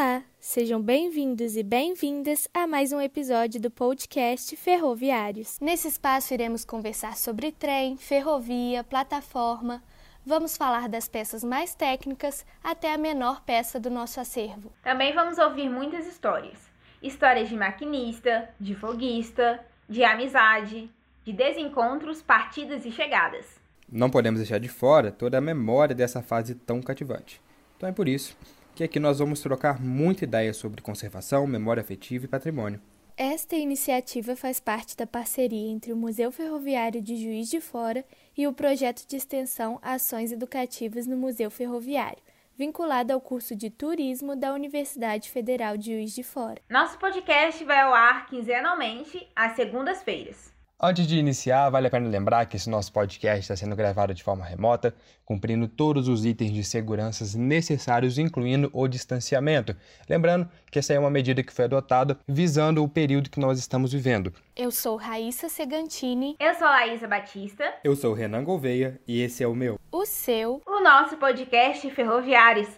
[0.00, 5.58] Olá, sejam bem-vindos e bem-vindas a mais um episódio do podcast Ferroviários.
[5.60, 9.82] Nesse espaço iremos conversar sobre trem, ferrovia, plataforma.
[10.24, 14.70] Vamos falar das peças mais técnicas até a menor peça do nosso acervo.
[14.84, 16.70] Também vamos ouvir muitas histórias.
[17.02, 19.58] Histórias de maquinista, de foguista,
[19.88, 20.88] de amizade,
[21.24, 23.46] de desencontros, partidas e chegadas.
[23.90, 27.40] Não podemos deixar de fora toda a memória dessa fase tão cativante.
[27.76, 28.36] Então é por isso
[28.78, 32.80] que aqui nós vamos trocar muita ideia sobre conservação, memória afetiva e patrimônio.
[33.16, 38.04] Esta iniciativa faz parte da parceria entre o Museu Ferroviário de Juiz de Fora
[38.36, 42.22] e o projeto de extensão Ações Educativas no Museu Ferroviário,
[42.56, 46.62] vinculado ao curso de Turismo da Universidade Federal de Juiz de Fora.
[46.70, 50.56] Nosso podcast vai ao ar quinzenalmente, às segundas-feiras.
[50.80, 54.22] Antes de iniciar, vale a pena lembrar que esse nosso podcast está sendo gravado de
[54.22, 59.74] forma remota, cumprindo todos os itens de segurança necessários, incluindo o distanciamento.
[60.08, 63.92] Lembrando que essa é uma medida que foi adotada visando o período que nós estamos
[63.92, 64.32] vivendo.
[64.54, 66.36] Eu sou Raíssa Segantini.
[66.38, 67.74] Eu sou Laísa Batista.
[67.82, 69.80] Eu sou Renan Gouveia e esse é o meu.
[69.90, 70.62] O seu.
[70.64, 72.68] O nosso podcast Ferroviários.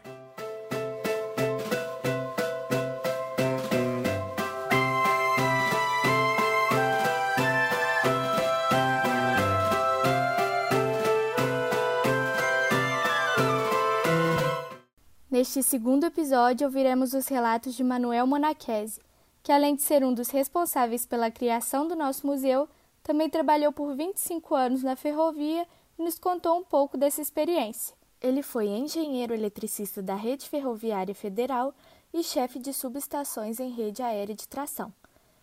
[15.41, 19.01] Neste segundo episódio, ouviremos os relatos de Manuel Monachese,
[19.43, 22.69] que além de ser um dos responsáveis pela criação do nosso museu,
[23.03, 25.67] também trabalhou por 25 anos na ferrovia
[25.99, 27.97] e nos contou um pouco dessa experiência.
[28.21, 31.75] Ele foi engenheiro eletricista da Rede Ferroviária Federal
[32.13, 34.93] e chefe de subestações em rede aérea de tração.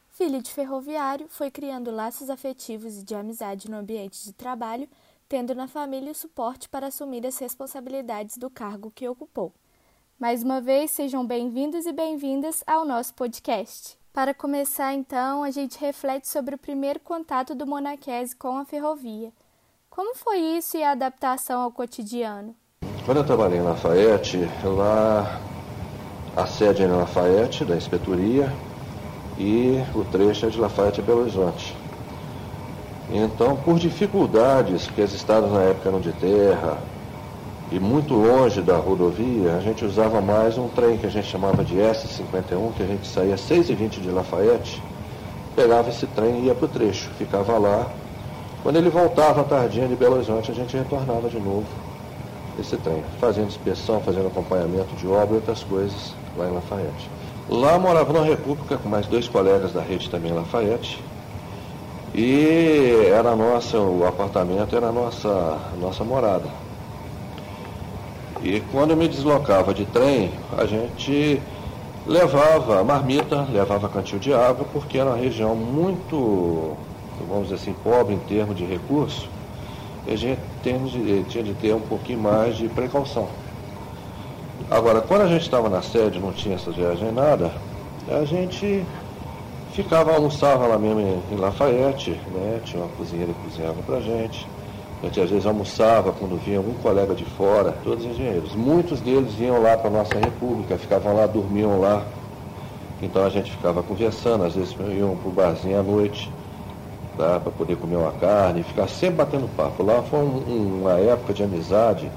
[0.10, 4.88] Filho de ferroviário, foi criando laços afetivos e de amizade no ambiente de trabalho,
[5.28, 9.52] tendo na família o suporte para assumir as responsabilidades do cargo que ocupou.
[10.20, 13.96] Mais uma vez, sejam bem-vindos e bem-vindas ao nosso podcast.
[14.12, 19.32] Para começar, então, a gente reflete sobre o primeiro contato do Monaquese com a ferrovia.
[19.92, 22.56] Como foi isso e a adaptação ao cotidiano?
[23.06, 25.40] Quando eu trabalhei em Lafayette, lá
[26.36, 28.52] a sede é em Lafayette, da inspetoria,
[29.38, 31.78] e o trecho é de Lafayette a Belo Horizonte.
[33.12, 36.80] Então, por dificuldades, porque as estradas na época eram de terra,
[37.72, 41.66] e muito longe da rodovia, a gente usava mais um trem que a gente chamava
[41.66, 44.82] de S51, que a gente saía às 6h20 de Lafayette,
[45.56, 47.88] pegava esse trem e ia para o trecho, ficava lá.
[48.64, 51.66] Quando ele voltava à tardinha de Belo Horizonte, a gente retornava de novo
[52.58, 57.10] esse trem, fazendo inspeção, fazendo acompanhamento de obra e outras coisas lá em Lafayette.
[57.50, 61.04] Lá morava na República com mais dois colegas da rede também em Lafayette.
[62.16, 66.67] E era nossa, o apartamento era a nossa, nossa morada.
[68.44, 71.42] E quando eu me deslocava de trem, a gente
[72.06, 76.78] levava marmita, levava cantil de água, porque era uma região muito,
[77.28, 79.28] vamos dizer assim, pobre em termos de recursos,
[80.06, 83.28] e a gente tinha de ter um pouquinho mais de precaução.
[84.70, 87.52] Agora, quando a gente estava na sede, não tinha essa viagem nada,
[88.08, 88.86] a gente
[89.74, 92.62] ficava, almoçava lá mesmo em Lafayette, né?
[92.64, 94.48] tinha uma cozinheira que cozinhava pra gente
[95.02, 98.56] a gente às vezes almoçava quando vinha algum colega de fora, todos engenheiros.
[98.56, 102.04] Muitos deles vinham lá para a nossa república, ficavam lá, dormiam lá.
[103.02, 106.32] Então a gente ficava conversando, às vezes iam para o barzinho à noite,
[107.16, 109.84] tá, para poder comer uma carne, ficar sempre batendo papo.
[109.84, 112.10] Lá foi um, uma época de amizade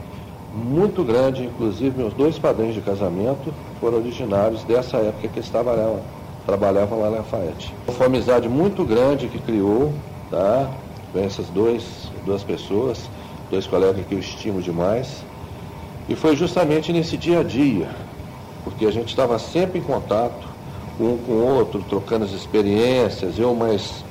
[0.55, 6.01] muito grande, inclusive meus dois padrinhos de casamento foram originários dessa época que eles trabalhavam,
[6.47, 7.75] trabalhavam lá na Lafayette.
[7.87, 9.93] Foi uma amizade muito grande que criou,
[10.31, 10.67] tá?
[11.13, 12.99] com essas dois, duas pessoas,
[13.51, 15.25] dois colegas que eu estimo demais.
[16.09, 17.89] E foi justamente nesse dia a dia,
[18.65, 20.49] porque a gente estava sempre em contato,
[20.99, 24.05] um com o outro, trocando as experiências, eu mais,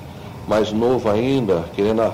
[0.48, 2.12] mais novo ainda, querendo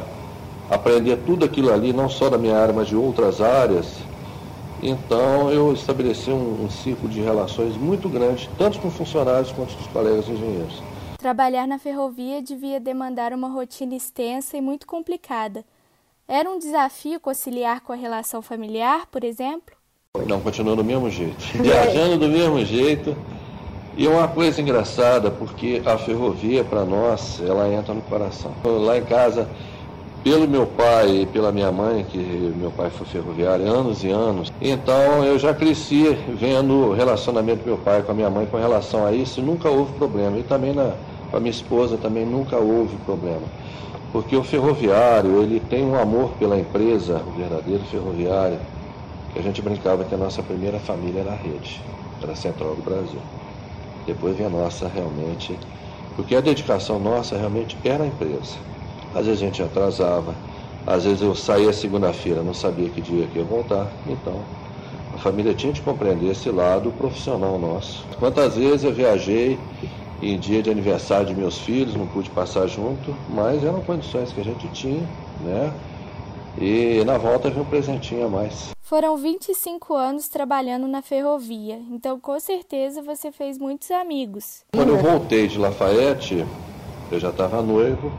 [0.70, 3.88] aprender tudo aquilo ali, não só da minha área, mas de outras áreas.
[4.82, 9.88] Então eu estabeleci um, um de relações muito grande, tanto com funcionários quanto com os
[9.88, 10.82] colegas engenheiros.
[11.18, 15.64] Trabalhar na ferrovia devia demandar uma rotina extensa e muito complicada.
[16.28, 19.76] Era um desafio conciliar com a relação familiar, por exemplo?
[20.28, 21.38] Não, continuou do mesmo jeito.
[21.54, 23.16] Viajando do mesmo jeito.
[23.96, 28.52] E uma coisa engraçada, porque a ferrovia, para nós, ela entra no coração.
[28.64, 29.48] Lá em casa,
[30.24, 34.52] pelo meu pai e pela minha mãe, que meu pai foi ferroviário anos e anos,
[34.60, 38.58] então eu já cresci vendo o relacionamento do meu pai com a minha mãe com
[38.58, 40.40] relação a isso, nunca houve problema.
[40.40, 40.92] E também na,
[41.30, 43.44] com a minha esposa também nunca houve problema.
[44.16, 48.62] Porque o ferroviário, ele tem um amor pela empresa, o verdadeiro ferroviário,
[49.36, 51.84] a gente brincava que a nossa primeira família era a rede,
[52.22, 53.22] era a Central do Brasil.
[54.06, 55.60] Depois vem a nossa realmente,
[56.16, 58.56] porque a dedicação nossa realmente era a empresa.
[59.14, 60.38] Às vezes a gente atrasava,
[60.88, 64.46] às vezes eu saía segunda-feira, não sabia que dia que ia voltar, então
[65.12, 68.08] a família tinha de compreender esse lado profissional nosso.
[68.18, 69.60] Quantas vezes eu viajei
[70.22, 74.42] em dia de aniversário de meus filhos, não pude passar junto, mas eram condições que
[74.42, 75.04] a gente tinha,
[75.44, 75.72] né?
[76.60, 78.72] E na volta veio um presentinho a mais.
[78.82, 84.64] Foram 25 anos trabalhando na ferrovia, então com certeza você fez muitos amigos.
[84.74, 86.46] Quando eu voltei de Lafayette,
[87.12, 88.12] eu já estava noivo,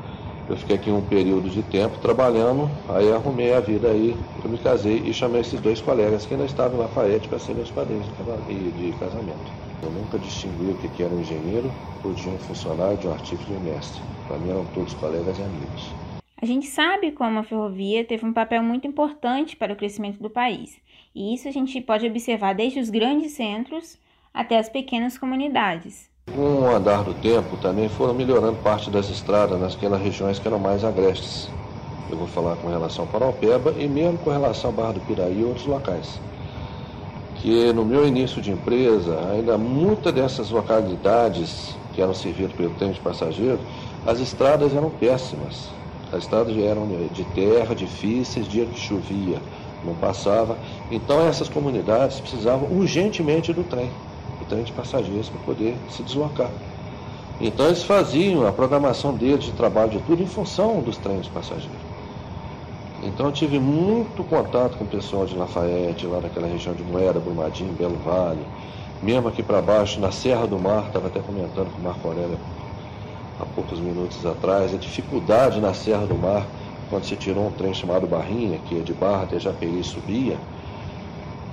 [0.50, 4.58] eu fiquei aqui um período de tempo trabalhando, aí arrumei a vida aí, eu me
[4.58, 8.06] casei e chamei esses dois colegas que ainda estavam em Lafayette para serem meus padrinhos
[8.06, 9.65] de casamento.
[9.82, 11.70] Eu nunca distingui o que era um engenheiro
[12.04, 14.00] ou de um funcionário, de um artífice, de um mestre.
[14.26, 15.92] Para mim eram todos colegas e amigos.
[16.40, 20.28] A gente sabe como a ferrovia teve um papel muito importante para o crescimento do
[20.28, 20.76] país,
[21.14, 23.98] e isso a gente pode observar desde os grandes centros
[24.34, 26.10] até as pequenas comunidades.
[26.34, 30.58] Com o andar do tempo, também foram melhorando parte das estradas naquelas regiões que eram
[30.58, 31.48] mais agrestes.
[32.10, 35.40] Eu vou falar com relação ao Paraupeba e mesmo com relação ao Barra do Piraí
[35.40, 36.20] e outros locais.
[37.46, 42.90] Que no meu início de empresa, ainda muitas dessas localidades que eram servidas pelo trem
[42.90, 43.60] de passageiros,
[44.04, 45.70] as estradas eram péssimas.
[46.10, 49.40] As estradas eram de terra, difíceis, dia que chovia,
[49.80, 50.58] não passava.
[50.90, 53.92] Então essas comunidades precisavam urgentemente do trem
[54.48, 56.50] trem de passageiros para poder se deslocar.
[57.38, 61.30] Então eles faziam a programação deles de trabalho de tudo em função dos trens de
[61.30, 61.85] passageiros.
[63.06, 67.20] Então eu tive muito contato com o pessoal de Lafayette, lá naquela região de Moeda,
[67.20, 68.50] Brumadinho, Belo Vale,
[69.00, 72.40] mesmo aqui para baixo, na Serra do Mar, estava até comentando com o Marco Aurélio
[73.38, 76.52] há poucos minutos atrás, a dificuldade na Serra do Mar,
[76.88, 80.42] quando se tirou um trem chamado Barrinha, que é de Barra até Japeri e subia,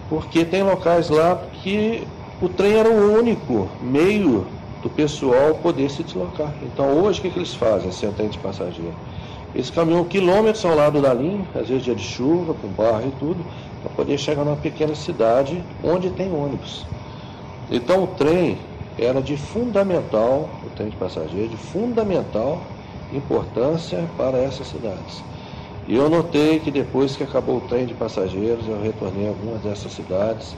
[0.08, 2.08] porque tem locais lá que
[2.40, 6.58] o trem era o único meio do pessoal poder se deslocar.
[6.62, 8.98] Então hoje o que, que eles fazem, sem trem de passageiro?
[9.54, 13.12] Eles caminham quilômetros ao lado da linha, às vezes dia de chuva, com barro e
[13.12, 13.46] tudo,
[13.82, 16.88] para poder chegar numa pequena cidade onde tem ônibus.
[17.70, 18.60] Então o trem
[18.98, 22.76] era de fundamental, o trem de passageiro, de fundamental
[23.12, 25.24] importância para essas cidades.
[25.86, 29.62] E eu notei que depois que acabou o trem de passageiros, eu retornei a algumas
[29.62, 30.58] dessas cidades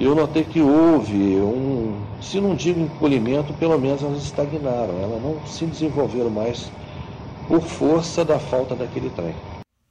[0.00, 5.44] eu notei que houve um, se não digo encolhimento, pelo menos elas estagnaram, elas não
[5.44, 6.72] se desenvolveram mais
[7.48, 9.34] por força da falta daquele trem.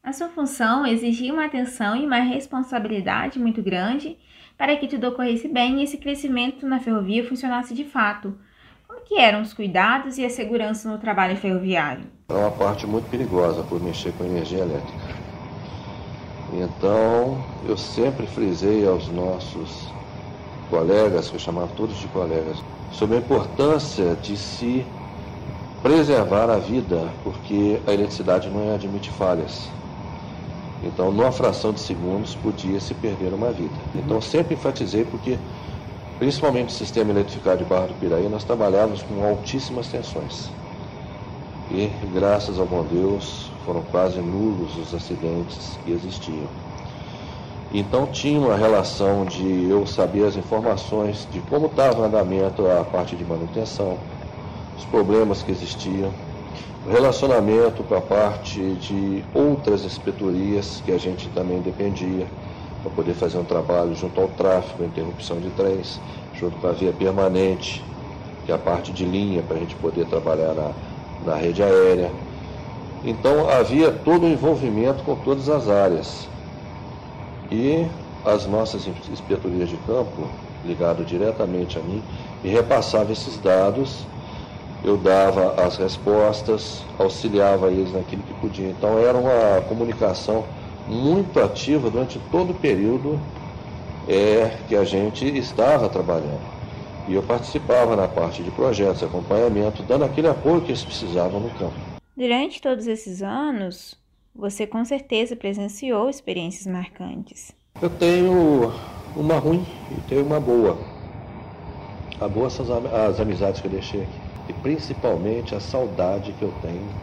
[0.03, 4.15] A sua função exigia uma atenção e uma responsabilidade muito grande
[4.57, 8.37] para que tudo ocorresse bem e esse crescimento na ferrovia funcionasse de fato.
[8.87, 12.05] Como que eram os cuidados e a segurança no trabalho ferroviário?
[12.29, 15.27] É uma parte muito perigosa por mexer com energia elétrica.
[16.53, 19.91] Então, eu sempre frisei aos nossos
[20.69, 22.57] colegas, que eu chamava todos de colegas,
[22.91, 24.85] sobre a importância de se
[25.81, 29.69] preservar a vida, porque a eletricidade não admite falhas.
[30.83, 33.75] Então, numa fração de segundos, podia se perder uma vida.
[33.95, 35.37] Então, sempre enfatizei, porque,
[36.19, 40.49] principalmente o sistema eletrificado de Barra do Piraí, nós trabalhávamos com altíssimas tensões.
[41.69, 46.47] E, graças ao bom Deus, foram quase nulos os acidentes que existiam.
[47.69, 52.85] Então tinha uma relação de eu saber as informações de como estava o andamento a
[52.85, 53.99] parte de manutenção,
[54.77, 56.11] os problemas que existiam,
[56.85, 62.27] o relacionamento com a parte de outras inspetorias que a gente também dependia
[62.81, 65.99] para poder fazer um trabalho junto ao tráfego, interrupção de trens,
[66.33, 67.83] junto com a via permanente,
[68.45, 70.71] que é a parte de linha para a gente poder trabalhar na,
[71.25, 72.11] na rede aérea.
[73.03, 76.29] Então havia todo o envolvimento com todas as áreas.
[77.51, 77.85] E
[78.25, 80.27] as nossas inspetorias de campo,
[80.65, 82.01] ligado diretamente a mim,
[82.43, 84.05] e repassava esses dados,
[84.83, 88.69] eu dava as respostas, auxiliava eles naquilo que podia.
[88.69, 90.45] Então era uma comunicação
[90.87, 93.19] muito ativa durante todo o período
[94.07, 96.57] é, que a gente estava trabalhando.
[97.07, 101.49] E eu participava na parte de projetos, acompanhamento, dando aquele apoio que eles precisavam no
[101.51, 101.75] campo.
[102.15, 103.95] Durante todos esses anos,
[104.35, 107.53] você com certeza presenciou experiências marcantes.
[107.81, 108.73] Eu tenho
[109.15, 110.77] uma ruim e tenho uma boa.
[112.19, 112.65] A boa são
[113.07, 114.26] as amizades que eu deixei aqui.
[114.47, 116.95] E principalmente a saudade que eu tenho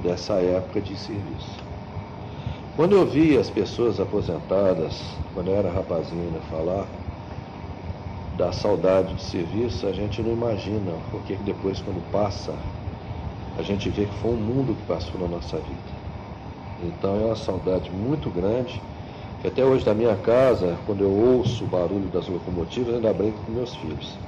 [0.00, 1.62] dessa época de serviço.
[2.74, 6.90] Quando eu vi as pessoas aposentadas, quando eu era rapazinho, falar
[8.32, 12.58] da saudade de serviço, a gente não imagina, porque depois quando passa
[13.54, 15.92] a gente vê que foi um mundo que passou na nossa vida.
[16.78, 18.82] Então é uma saudade muito grande
[19.40, 23.14] Que até hoje na minha casa, quando eu ouço o barulho das locomotivas, eu ainda
[23.14, 24.20] brinco com meus filhos.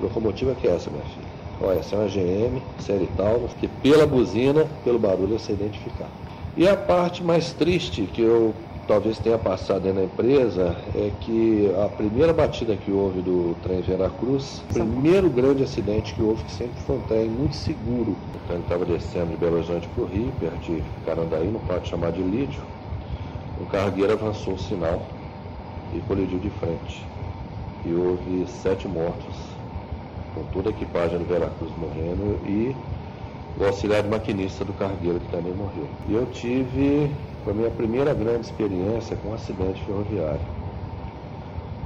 [0.00, 1.29] Locomotiva que é essa, minha filha?
[1.62, 6.10] Olha, essa é uma GM, série tal, que pela buzina, pelo barulho eu sei identificar.
[6.56, 8.54] E a parte mais triste que eu
[8.86, 13.80] talvez tenha passado aí na empresa é que a primeira batida que houve do trem
[13.82, 18.16] Veracruz, o primeiro grande acidente que houve, que sempre foi um trem muito seguro.
[18.34, 21.90] Então ele estava descendo de Belo Horizonte para o Rio, perto de Carandaí, no pátio
[21.90, 22.62] chamado de Lídio.
[23.60, 25.06] Um cargueiro avançou o sinal
[25.92, 27.06] e colidiu de frente.
[27.84, 29.59] E houve sete mortos,
[30.34, 32.74] com toda a equipagem do Veracruz morrendo e
[33.58, 35.88] o auxiliar de maquinista do cargueiro que também morreu.
[36.06, 37.10] E eu tive
[37.42, 40.46] foi a minha primeira grande experiência com um acidente ferroviário.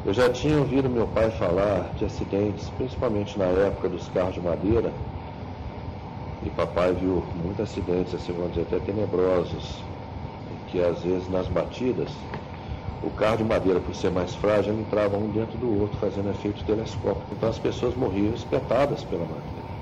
[0.04, 4.40] Eu já tinha ouvido meu pai falar de acidentes, principalmente na época dos carros de
[4.40, 4.94] madeira,
[6.42, 9.82] e papai viu muitos acidentes, assim, vamos dizer, até tenebrosos,
[10.66, 12.10] que às vezes nas batidas,
[13.04, 16.64] o carro de madeira, por ser mais frágil, entrava um dentro do outro, fazendo efeito
[16.64, 17.26] telescópico.
[17.32, 19.74] Então as pessoas morriam espetadas pela madeira.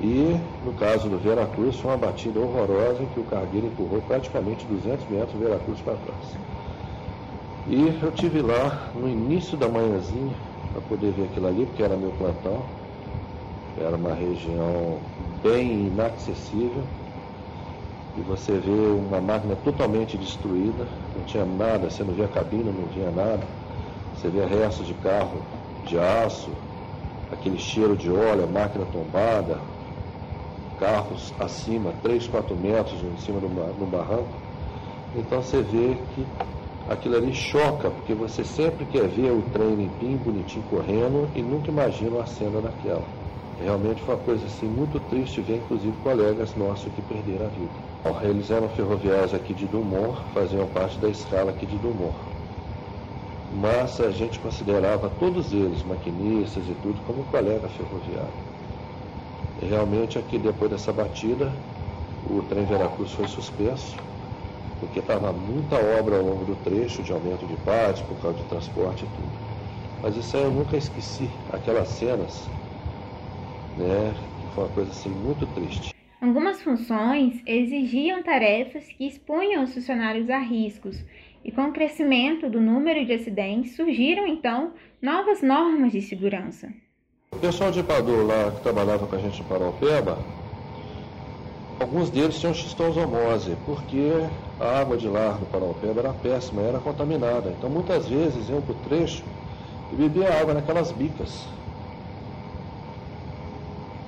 [0.00, 4.66] E no caso do Veracruz foi uma batida horrorosa em que o cargueiro empurrou praticamente
[4.66, 6.36] 200 metros o Veracruz para trás.
[7.68, 10.34] E eu tive lá no início da manhãzinha
[10.72, 12.64] para poder ver aquilo ali, porque era meu plantão.
[13.78, 14.98] Era uma região
[15.42, 16.82] bem inacessível.
[18.14, 22.86] E você vê uma máquina totalmente destruída, não tinha nada, você não via cabine, não
[22.86, 23.48] via nada.
[24.14, 25.42] Você vê restos de carro
[25.82, 26.54] de aço,
[27.30, 29.62] aquele cheiro de óleo, a máquina tombada,
[30.76, 33.48] carros acima, 3, 4 metros em cima do,
[33.86, 34.42] barranco.
[35.14, 36.26] Então você vê que
[36.86, 41.70] aquilo ali choca, porque você sempre quer ver o trem limpinho, bonitinho, correndo e nunca
[41.70, 43.08] imagina a cena daquela.
[43.58, 47.91] Realmente foi uma coisa assim muito triste ver, inclusive, colegas nossos que perderam a vida.
[48.22, 52.18] Eles eram ferroviários aqui de Dumont, faziam parte da escala aqui de Dumont.
[53.48, 58.34] Mas a gente considerava todos eles, maquinistas e tudo, como colega ferroviário.
[59.60, 61.62] Realmente aqui depois dessa batida,
[62.24, 63.96] o trem Veracruz foi suspenso,
[64.80, 68.44] porque estava muita obra ao longo do trecho de aumento de partes, por causa de
[68.44, 69.38] transporte e tudo.
[70.00, 72.50] Mas isso aí eu nunca esqueci, aquelas cenas,
[73.76, 76.01] né, que foi uma coisa assim muito triste.
[76.22, 80.96] Algumas funções exigiam tarefas que expunham os funcionários a riscos,
[81.44, 84.70] e com o crescimento do número de acidentes surgiram então
[85.02, 86.72] novas normas de segurança.
[87.32, 90.16] O pessoal de Equador lá que trabalhava com a gente em Paraupeba,
[91.80, 94.12] alguns deles tinham xistosomose, porque
[94.60, 97.52] a água de lá no Paraupeba era péssima, era contaminada.
[97.58, 99.24] Então muitas vezes iam para o trecho
[99.92, 101.48] e bebiam água naquelas bicas.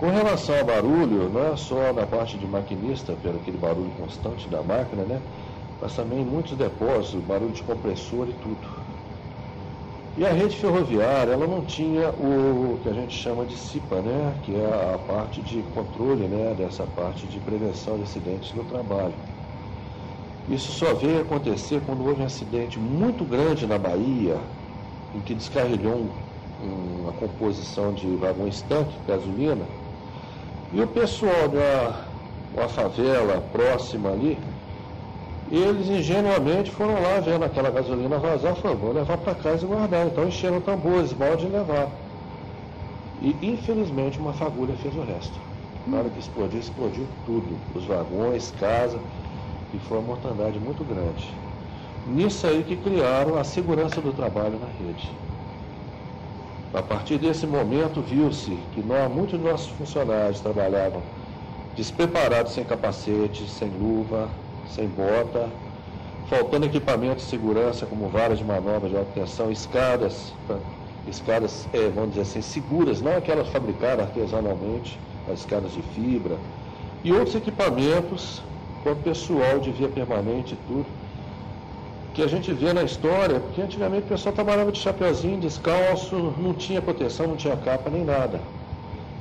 [0.04, 4.46] Com relação ao barulho, não é só na parte de maquinista, pelo aquele barulho constante
[4.50, 5.18] da máquina, né?
[5.80, 8.68] Mas também muitos depósitos, barulho de compressor e tudo.
[10.18, 14.34] E a rede ferroviária, ela não tinha o que a gente chama de CIPA, né?
[14.42, 16.52] que é a parte de controle né?
[16.52, 19.14] dessa parte de prevenção de acidentes no trabalho.
[20.50, 24.36] Isso só veio acontecer quando houve um acidente muito grande na Bahia,
[25.14, 25.96] em que descarrilhou
[26.60, 29.64] um, uma composição de vagões tanque, gasolina,
[30.74, 32.04] e o pessoal da
[32.52, 34.38] uma favela próxima ali,
[35.50, 40.06] eles ingenuamente foram lá vendo aquela gasolina vazar, falaram, vou levar para casa e guardar.
[40.06, 41.92] Então encheram tambores, balde e levaram.
[43.22, 45.38] E infelizmente uma fagulha fez o resto.
[45.86, 47.56] Na hora que explodiu, explodiu tudo.
[47.74, 48.98] Os vagões, casa,
[49.72, 51.28] e foi uma mortandade muito grande.
[52.06, 55.23] Nisso aí que criaram a segurança do trabalho na rede.
[56.74, 61.04] A partir desse momento viu-se que nós, muitos dos nossos funcionários trabalhavam
[61.76, 64.28] despreparados, sem capacete, sem luva,
[64.66, 65.48] sem bota,
[66.24, 70.34] faltando equipamento de segurança como varas de manobra de alta tensão, escadas,
[71.06, 76.40] escadas, é, vamos dizer assim, seguras, não aquelas fabricadas artesanalmente, as escadas de fibra,
[77.04, 78.42] e outros equipamentos
[78.82, 81.03] com pessoal de via permanente e tudo,
[82.14, 86.54] que a gente vê na história, porque antigamente o pessoal trabalhava de chapeuzinho, descalço, não
[86.54, 88.40] tinha proteção, não tinha capa nem nada.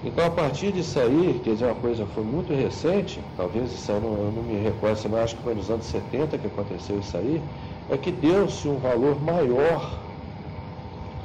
[0.06, 4.00] Então, a partir disso aí, quer dizer, uma coisa foi muito recente, talvez isso aí
[4.00, 7.18] não, eu não me recordo, mas acho que foi nos anos 70 que aconteceu isso
[7.18, 7.42] aí,
[7.90, 10.00] é que deu-se um valor maior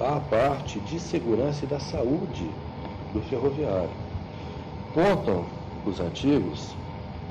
[0.00, 2.46] à parte de segurança e da saúde
[3.12, 3.90] do ferroviário.
[4.94, 5.44] Contam
[5.84, 6.74] os antigos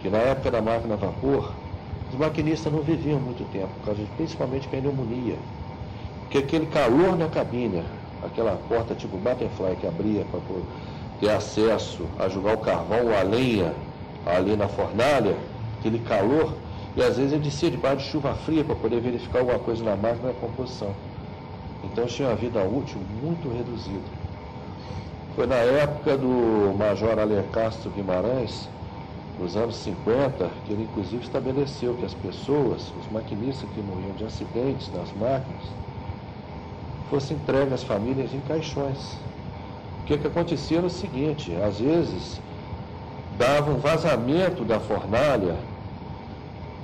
[0.01, 1.66] que na época da máquina a vapor,
[2.11, 5.35] os maquinistas não viviam muito tempo, por causa de, principalmente pneumonia.
[6.21, 7.83] Porque aquele calor na cabine,
[8.23, 10.39] aquela porta tipo butterfly que abria para
[11.19, 13.73] ter acesso a jogar o carvão ou a lenha
[14.25, 15.35] ali na fornalha,
[15.79, 16.53] aquele calor,
[16.97, 19.95] E às vezes ele descia debaixo de chuva fria para poder verificar alguma coisa na
[19.95, 20.95] máquina da composição.
[21.83, 24.09] Então tinha uma vida útil muito reduzida.
[25.35, 28.67] Foi na época do Major Alencastro Guimarães,
[29.39, 34.25] nos anos 50, que ele inclusive estabeleceu que as pessoas, os maquinistas que morriam de
[34.25, 35.63] acidentes nas máquinas,
[37.09, 39.13] fossem entregues às famílias em caixões.
[40.01, 42.39] O que, que acontecia era o seguinte, às vezes
[43.37, 45.55] dava um vazamento da fornalha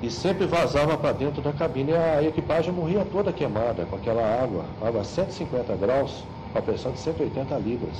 [0.03, 4.22] e sempre vazava para dentro da cabine e a equipagem morria toda queimada com aquela
[4.22, 7.95] água, água a 150 graus, com a pressão de 180 libras.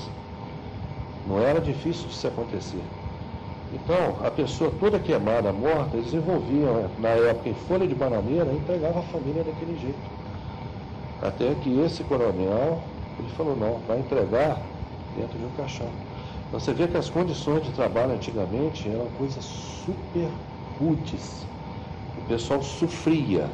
[1.26, 2.84] Não era difícil isso acontecer.
[3.74, 8.58] Então, a pessoa toda queimada, morta, eles envolviam, na época, em folha de bananeira e
[8.58, 10.12] entregava a família daquele jeito.
[11.20, 12.84] Até que esse coronel,
[13.18, 14.62] ele falou, não, vai entregar
[15.16, 15.92] dentro de um caixão.
[16.48, 20.30] Então, você vê que as condições de trabalho antigamente eram coisas super
[20.78, 21.48] rudes.
[22.16, 23.52] O pessoal sofria.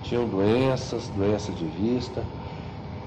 [0.00, 2.28] Tinham doenças, doenças de vista,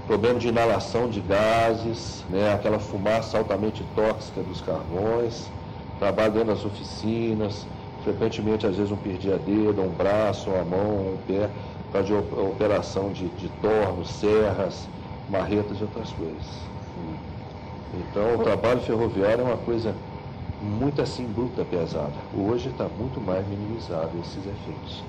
[0.05, 5.51] problema de inalação de gases, né, aquela fumaça altamente tóxica dos carvões,
[5.99, 7.65] trabalho dentro das oficinas,
[8.03, 11.49] frequentemente às vezes um perdia dedo, um braço, uma mão, um pé,
[11.91, 14.87] para de operação de, de tornos, serras,
[15.29, 16.65] marretas e outras coisas.
[17.93, 19.95] Então o trabalho ferroviário é uma coisa
[20.61, 22.13] muito assim bruta, pesada.
[22.35, 25.03] Hoje está muito mais minimizado esses efeitos.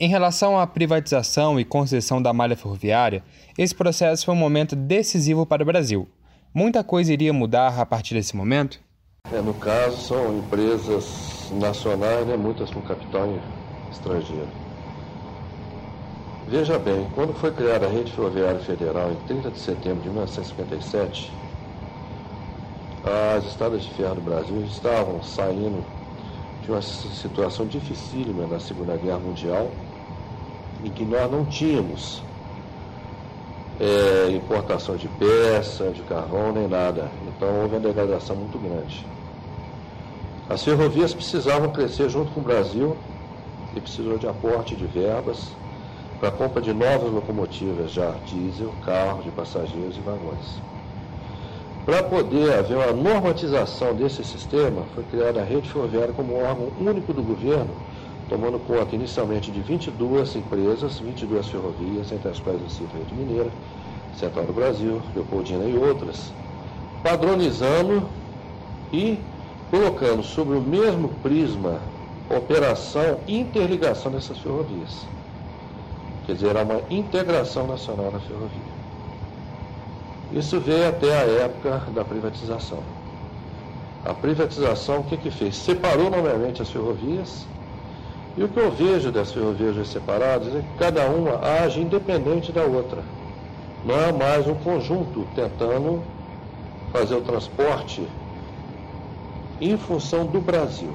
[0.00, 3.22] Em relação à privatização e concessão da malha ferroviária,
[3.56, 6.08] esse processo foi um momento decisivo para o Brasil.
[6.52, 8.80] Muita coisa iria mudar a partir desse momento?
[9.32, 13.32] É, no caso, são empresas nacionais, né, muitas com capital
[13.90, 14.48] estrangeiro.
[16.46, 21.32] Veja bem, quando foi criada a Rede Ferroviária Federal em 30 de setembro de 1957,
[23.04, 25.82] as estradas de ferro do Brasil estavam saindo
[26.62, 29.70] de uma situação dificílima na Segunda Guerra Mundial
[30.84, 32.22] em que nós não tínhamos
[33.80, 37.10] é, importação de peça, de carvão, nem nada.
[37.26, 39.06] Então houve uma degradação muito grande.
[40.52, 42.94] As ferrovias precisavam crescer junto com o Brasil
[43.74, 45.48] e precisou de aporte de verbas
[46.20, 50.60] para a compra de novas locomotivas já diesel, carro de passageiros e vagões.
[51.86, 57.14] Para poder haver uma normatização desse sistema, foi criada a rede ferroviária como órgão único
[57.14, 57.70] do governo
[58.28, 63.50] tomando conta inicialmente de 22 empresas, 22 ferrovias, entre as quais o Cifra Rede Mineira,
[64.18, 66.30] Central do Brasil, Leopoldina e outras,
[67.02, 68.02] padronizando
[68.92, 69.18] e
[69.72, 71.80] colocando sobre o mesmo prisma
[72.28, 75.06] operação e interligação dessas ferrovias.
[76.26, 78.82] Quer dizer, era uma integração nacional na ferrovia.
[80.34, 82.80] Isso veio até a época da privatização.
[84.04, 85.56] A privatização, o que, que fez?
[85.56, 87.46] Separou novamente as ferrovias
[88.36, 92.62] e o que eu vejo das ferrovias separadas é que cada uma age independente da
[92.62, 93.02] outra.
[93.86, 96.02] Não é mais um conjunto tentando
[96.92, 98.06] fazer o transporte
[99.62, 100.90] em função do Brasil.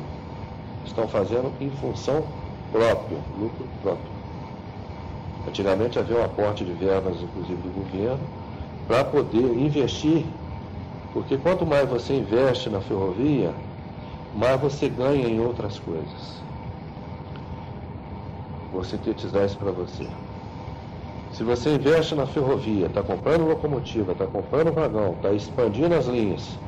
[0.86, 2.21] Estão fazendo em função
[2.69, 4.12] próprio, lucro próprio.
[5.47, 8.19] Antigamente havia um aporte de verbas, inclusive do governo,
[8.86, 10.25] para poder investir,
[11.13, 13.53] porque quanto mais você investe na ferrovia,
[14.36, 16.45] mais você ganha em outras coisas.
[18.73, 20.06] Vou sintetizar isso para você.
[21.32, 26.66] Se você investe na ferrovia, está comprando locomotiva, está comprando vagão, está expandindo as linhas,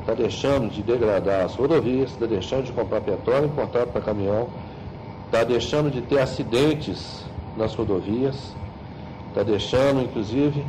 [0.00, 4.48] está deixando de degradar as rodovias, está deixando de comprar petróleo importado para caminhão,
[5.26, 7.24] está deixando de ter acidentes
[7.56, 8.54] nas rodovias,
[9.28, 10.64] está deixando, inclusive,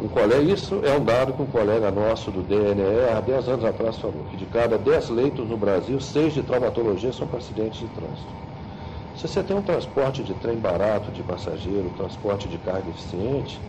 [0.00, 3.64] um colega, isso é um dado que um colega nosso do DNE há 10 anos
[3.64, 7.80] atrás falou, que de cada 10 leitos no Brasil, 6 de traumatologia são para acidentes
[7.80, 8.38] de trânsito.
[9.16, 13.60] Se você tem um transporte de trem barato, de passageiro, transporte de carga eficiente,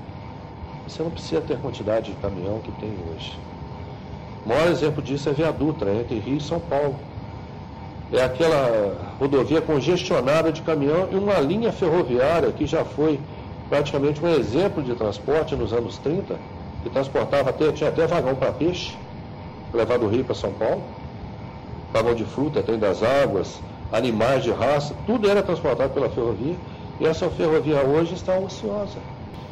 [0.88, 3.36] você não precisa ter a quantidade de caminhão que tem hoje.
[4.46, 6.96] O maior exemplo disso é a Via Dutra, entre Rio e São Paulo.
[8.12, 13.20] É aquela rodovia congestionada de caminhão e uma linha ferroviária que já foi
[13.70, 16.36] praticamente um exemplo de transporte nos anos 30,
[16.82, 18.98] que transportava até, tinha até vagão para peixe,
[19.74, 20.82] levar do Rio para São Paulo,
[21.94, 23.60] vagão de fruta, trem das águas,
[23.92, 26.56] animais de raça, tudo era transportado pela ferrovia
[27.00, 28.98] e essa ferrovia hoje está ociosa.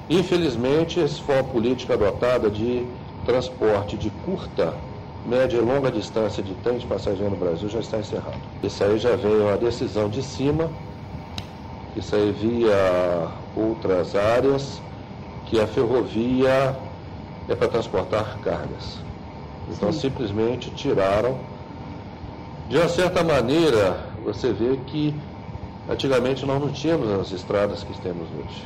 [0.10, 2.86] Infelizmente, essa foi uma política adotada de
[3.28, 4.74] transporte de curta,
[5.28, 8.40] média e longa distância de trem de passageiro no Brasil já está encerrado.
[8.64, 10.68] Isso aí já veio a decisão de cima,
[11.96, 14.82] isso aí via outras áreas,
[15.46, 16.76] que a ferrovia
[17.48, 18.98] é para transportar cargas.
[19.70, 20.00] Então Sim.
[20.00, 21.38] simplesmente tiraram.
[22.70, 25.14] De uma certa maneira, você vê que
[25.90, 28.62] Antigamente nós não tínhamos as estradas que temos hoje.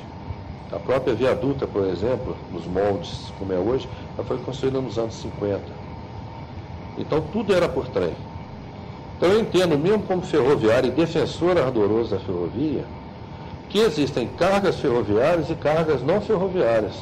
[0.71, 3.87] A própria viaduta, por exemplo, nos moldes como é hoje,
[4.21, 5.61] ela foi construída nos anos 50.
[6.97, 8.15] Então tudo era por trem.
[9.17, 12.85] Então eu entendo, mesmo como ferroviário e defensor ardoroso da ferrovia,
[13.69, 16.93] que existem cargas ferroviárias e cargas não ferroviárias.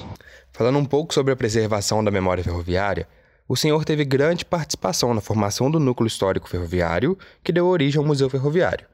[0.51, 3.07] Falando um pouco sobre a preservação da memória ferroviária,
[3.47, 8.05] o senhor teve grande participação na formação do núcleo histórico ferroviário, que deu origem ao
[8.05, 8.85] Museu Ferroviário.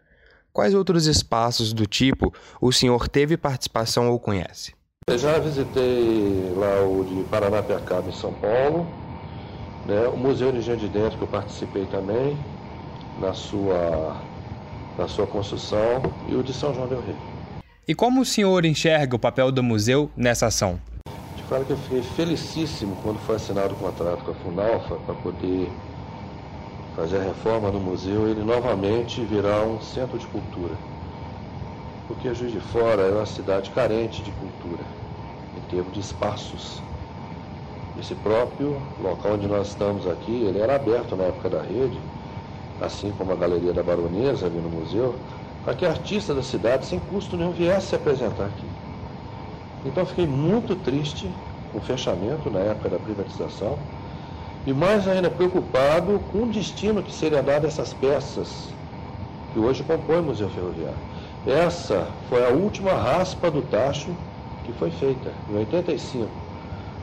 [0.54, 4.74] Quais outros espaços do tipo o senhor teve participação ou conhece?
[5.08, 8.88] Eu já visitei lá o de Paranapiacaba, em São Paulo,
[9.86, 10.08] né?
[10.08, 12.36] o Museu de Engenho de Dentro, que eu participei também,
[13.22, 14.20] na sua,
[14.98, 17.16] na sua construção, e o de São João del Rei.
[17.88, 20.82] E como o senhor enxerga o papel do museu nessa ação?
[21.38, 25.14] Te falo que eu fiquei felicíssimo quando foi assinado o contrato com a Funalfa para
[25.14, 25.70] poder
[26.96, 30.74] fazer a reforma do museu e ele novamente virar um centro de cultura.
[32.08, 34.86] Porque Juiz de Fora é uma cidade carente de cultura,
[35.58, 36.84] em termos de espaços.
[37.98, 42.00] Esse próprio local onde nós estamos aqui, ele era aberto na época da rede,
[42.80, 45.16] assim como a Galeria da Baronesa ali no museu,
[45.64, 48.68] para que artistas da cidade, sem custo nenhum, viessem se apresentar aqui.
[49.84, 51.34] Então fiquei muito triste
[51.72, 53.80] com o fechamento na época da privatização
[54.66, 58.76] e mais ainda preocupado com o destino que seria dado a essas peças
[59.54, 61.15] que hoje compõem o Museu Ferroviário.
[61.48, 64.10] Essa foi a última raspa do tacho
[64.64, 66.28] que foi feita em 85.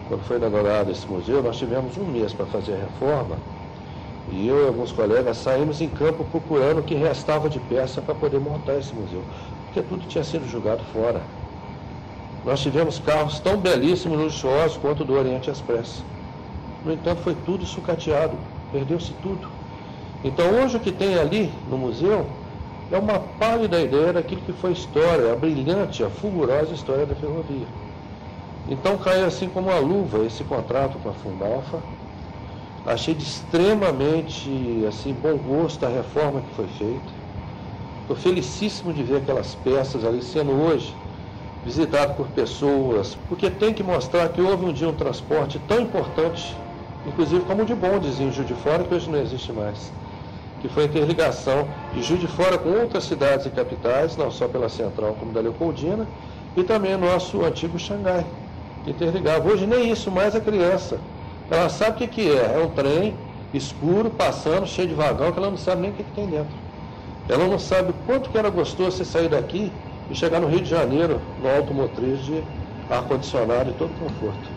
[0.08, 3.36] Quando foi inaugurado esse museu, nós tivemos um mês para fazer a reforma
[4.32, 8.16] e eu e alguns colegas saímos em campo procurando o que restava de peça para
[8.16, 9.22] poder montar esse museu,
[9.66, 11.20] porque tudo tinha sido jogado fora.
[12.44, 16.02] Nós tivemos carros tão belíssimos luxuosos quanto o do Oriente Express.
[16.84, 18.36] No entanto, foi tudo sucateado,
[18.72, 19.48] perdeu-se tudo.
[20.24, 22.26] Então, hoje o que tem ali no museu
[22.92, 27.14] é uma pálida ideia daquilo que foi a história, a brilhante, a fulgurosa história da
[27.14, 27.66] ferrovia.
[28.68, 31.78] Então, caiu assim como uma luva esse contrato com a Fundalfa,
[32.84, 34.50] Achei de extremamente
[34.88, 37.12] assim, bom gosto a reforma que foi feita.
[38.00, 40.92] Estou felicíssimo de ver aquelas peças ali sendo hoje
[41.64, 46.56] visitado por pessoas, porque tem que mostrar que houve um dia um transporte tão importante,
[47.06, 49.92] inclusive como o de bondes em Juiz de Fora, que hoje não existe mais,
[50.62, 54.48] que foi a interligação de Juiz de Fora com outras cidades e capitais, não só
[54.48, 56.06] pela Central como da Leopoldina,
[56.56, 58.24] e também nosso antigo Xangai,
[58.84, 59.46] que interligava.
[59.46, 60.98] Hoje nem isso mais a criança
[61.52, 62.54] ela sabe o que, é.
[62.54, 63.14] É um trem
[63.52, 66.54] escuro, passando, cheio de vagão, que ela não sabe nem o que, que tem dentro.
[67.28, 69.70] Ela não sabe o quanto que era gostoso você sair daqui
[70.10, 72.42] e chegar no Rio de Janeiro, no automotriz de
[72.88, 74.50] ar-condicionado e todo conforto.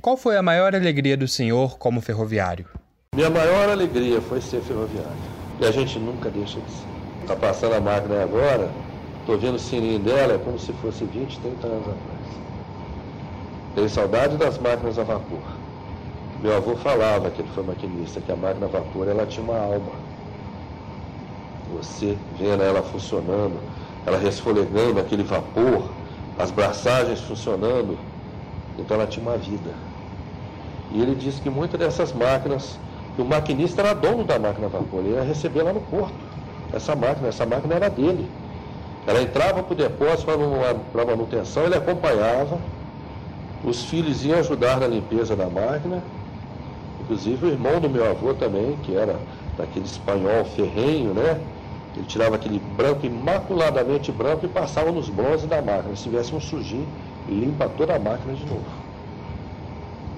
[0.00, 2.66] Qual foi a maior alegria do senhor como ferroviário?
[3.14, 5.25] Minha maior alegria foi ser ferroviário.
[5.60, 6.86] E a gente nunca deixa de ser.
[7.22, 8.70] Está passando a máquina agora,
[9.20, 12.16] estou vendo o sininho dela, é como se fosse 20, 30 anos atrás.
[13.74, 15.42] Tenho saudade das máquinas a vapor.
[16.42, 19.58] Meu avô falava, que ele foi maquinista, que a máquina a vapor ela tinha uma
[19.58, 19.92] alma.
[21.76, 23.58] Você vendo ela funcionando,
[24.06, 25.90] ela resfolegando aquele vapor,
[26.38, 27.98] as braçagens funcionando,
[28.78, 29.70] então ela tinha uma vida.
[30.92, 32.78] E ele disse que muitas dessas máquinas,
[33.22, 36.14] o maquinista era dono da máquina a vapor, ele ia receber lá no porto.
[36.72, 38.28] Essa máquina, essa máquina era dele.
[39.06, 40.26] Ela entrava para o depósito
[40.92, 42.58] para manutenção, ele acompanhava,
[43.64, 46.02] os filhos iam ajudar na limpeza da máquina
[47.06, 49.16] Inclusive o irmão do meu avô também, que era
[49.56, 51.40] daquele espanhol ferrenho, né?
[51.96, 55.94] Ele tirava aquele branco imaculadamente branco e passava nos bronzes da máquina.
[55.94, 56.86] Se tivesse um sujinho,
[57.28, 58.64] limpa toda a máquina de novo.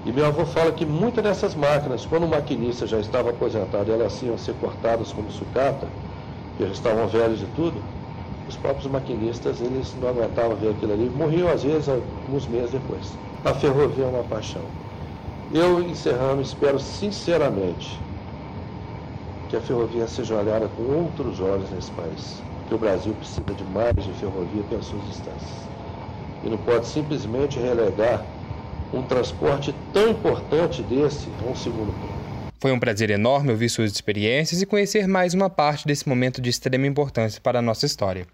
[0.09, 4.19] E meu avô fala que muitas dessas máquinas, quando o maquinista já estava aposentado, elas
[4.23, 5.93] iam ser cortadas como sucata,
[6.57, 7.83] que já estavam velhos de tudo,
[8.47, 13.19] os próprios maquinistas eles não aguentavam ver aquilo ali, morriam às vezes alguns meses depois.
[13.43, 14.71] A ferrovia é uma paixão.
[15.47, 18.03] Eu, encerrando, espero sinceramente
[19.47, 22.43] que a ferrovia seja olhada com outros olhos nesse país.
[22.65, 25.69] Que o Brasil precisa de mais de ferrovia pelas suas distâncias.
[26.41, 28.38] E não pode simplesmente relegar
[28.93, 32.19] um transporte tão importante desse a um segundo plano.
[32.59, 36.49] Foi um prazer enorme ouvir suas experiências e conhecer mais uma parte desse momento de
[36.49, 38.27] extrema importância para a nossa história.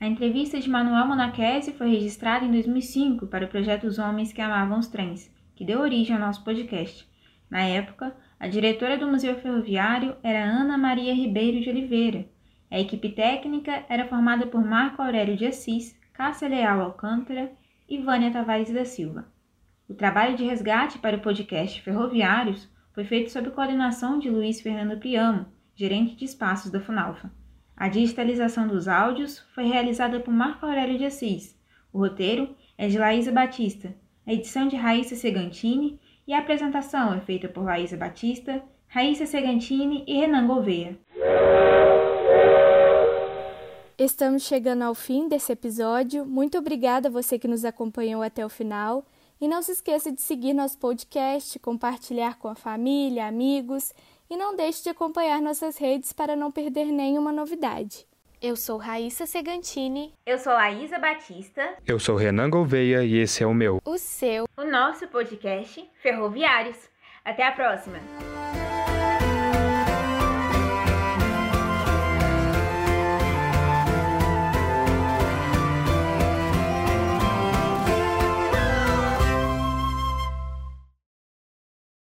[0.00, 4.40] A entrevista de Manuel Monachese foi registrada em 2005 para o projeto Os Homens que
[4.40, 7.06] Amavam os Trens, que deu origem ao nosso podcast.
[7.50, 12.26] Na época, a diretora do Museu Ferroviário era Ana Maria Ribeiro de Oliveira.
[12.70, 17.52] A equipe técnica era formada por Marco Aurélio de Assis, Cássia Leal Alcântara
[17.88, 19.24] e Vânia Tavares da Silva.
[19.88, 24.98] O trabalho de resgate para o podcast Ferroviários foi feito sob coordenação de Luiz Fernando
[24.98, 27.30] Priamo, gerente de espaços da Funalfa.
[27.76, 31.56] A digitalização dos áudios foi realizada por Marco Aurélio de Assis.
[31.92, 33.94] O roteiro é de Laísa Batista,
[34.26, 40.02] a edição de Raíssa Segantini e a apresentação é feita por Laísa Batista, Raíssa Segantini
[40.04, 40.98] e Renan Gouveia.
[43.98, 46.24] Estamos chegando ao fim desse episódio.
[46.24, 49.04] Muito obrigada a você que nos acompanhou até o final.
[49.40, 53.92] E não se esqueça de seguir nosso podcast, compartilhar com a família, amigos
[54.30, 58.06] e não deixe de acompanhar nossas redes para não perder nenhuma novidade.
[58.40, 60.14] Eu sou Raíssa Segantini.
[60.24, 61.74] Eu sou Laísa Batista.
[61.84, 63.80] Eu sou Renan Gouveia e esse é o meu.
[63.84, 64.46] O seu.
[64.56, 66.88] O nosso podcast Ferroviários.
[67.24, 67.98] Até a próxima!